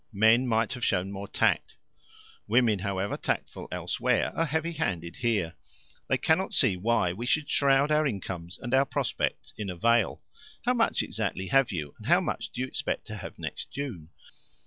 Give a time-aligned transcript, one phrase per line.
[0.11, 1.75] Men might have shown more tact.
[2.47, 5.53] Women, however tactful elsewhere, are heavy handed here.
[6.09, 10.23] They cannot see why we should shroud our incomes and our prospects in a veil.
[10.65, 14.09] "How much exactly have you, and how much do you expect to have next June?"